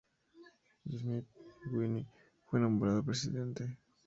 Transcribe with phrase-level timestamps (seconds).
[0.87, 2.07] J S Smith-Winby
[2.47, 3.77] fue nombrado presidente.